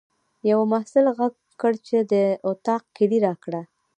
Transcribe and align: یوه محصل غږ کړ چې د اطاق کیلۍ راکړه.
یوه 0.49 0.65
محصل 0.71 1.05
غږ 1.17 1.33
کړ 1.61 1.73
چې 1.87 1.97
د 2.11 2.13
اطاق 2.49 2.83
کیلۍ 2.95 3.19
راکړه. 3.27 3.61